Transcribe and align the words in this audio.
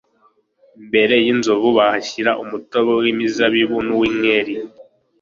imbere 0.79 1.15
y'inzovu 1.25 1.69
bahashyira 1.77 2.31
umutobe 2.43 2.91
w'imizabibu 3.01 3.77
n'uw'inkeri 3.87 4.53